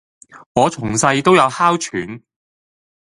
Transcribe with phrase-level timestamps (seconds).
[0.55, 2.23] 我從細就有哮喘